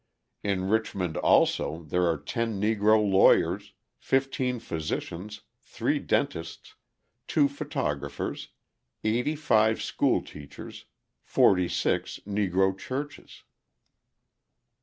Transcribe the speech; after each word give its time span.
In 0.41 0.63
Richmond 0.63 1.15
also, 1.15 1.83
there 1.83 2.07
are 2.07 2.17
ten 2.17 2.59
Negro 2.59 3.07
lawyers, 3.07 3.73
fifteen 3.99 4.57
physicians, 4.59 5.41
three 5.61 5.99
dentists, 5.99 6.73
two 7.27 7.47
photographers, 7.47 8.49
eighty 9.03 9.35
five 9.35 9.79
school 9.79 10.23
teachers, 10.23 10.85
forty 11.21 11.69
six 11.69 12.19
Negro 12.25 12.75
churches. 12.75 13.43